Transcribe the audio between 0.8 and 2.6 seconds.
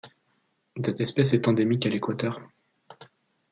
Cette espèce endémique à l'Équateur.